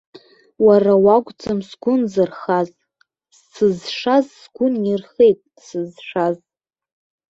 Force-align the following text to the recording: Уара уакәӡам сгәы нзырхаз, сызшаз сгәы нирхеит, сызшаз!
Уара 0.65 0.93
уакәӡам 1.05 1.59
сгәы 1.67 1.93
нзырхаз, 2.01 2.67
сызшаз 3.51 4.27
сгәы 4.39 4.67
нирхеит, 4.81 5.39
сызшаз! 5.65 6.35